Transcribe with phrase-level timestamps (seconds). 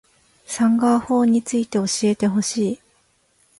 [0.47, 2.81] サンガ―法について教えてほしい